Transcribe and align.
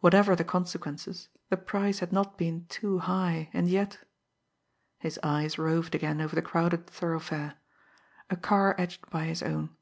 Whatever 0.00 0.34
the 0.34 0.44
consequences, 0.44 1.28
the 1.50 1.58
price 1.58 1.98
had 1.98 2.10
not 2.10 2.38
been 2.38 2.64
too 2.70 3.00
high, 3.00 3.50
and 3.52 3.68
yet 3.68 3.98
his 4.98 5.20
eyes 5.22 5.58
roved 5.58 5.94
again 5.94 6.22
over 6.22 6.34
the 6.34 6.40
crowded 6.40 6.86
thoroughfare. 6.86 7.56
A 8.30 8.36
car 8.38 8.74
edged 8.78 9.10
by 9.10 9.24
his 9.26 9.42
own. 9.42 9.76